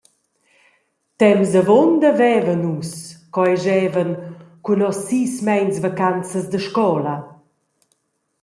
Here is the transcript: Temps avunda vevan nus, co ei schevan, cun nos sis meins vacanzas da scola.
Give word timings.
Temps 1.19 1.51
avunda 1.61 2.09
vevan 2.19 2.61
nus, 2.63 2.91
co 3.33 3.41
ei 3.49 3.57
schevan, 3.63 4.11
cun 4.63 4.77
nos 4.79 4.97
sis 5.07 5.33
meins 5.47 5.77
vacanzas 5.85 6.45
da 6.51 6.59
scola. 6.67 7.15